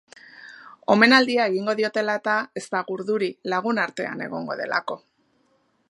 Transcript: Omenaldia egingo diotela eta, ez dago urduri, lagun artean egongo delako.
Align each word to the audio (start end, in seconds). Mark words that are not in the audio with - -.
Omenaldia 0.93 1.45
egingo 1.51 1.75
diotela 1.79 2.15
eta, 2.21 2.39
ez 2.61 2.65
dago 2.77 2.97
urduri, 2.97 3.31
lagun 3.55 3.83
artean 3.85 4.25
egongo 4.31 4.61
delako. 4.65 4.99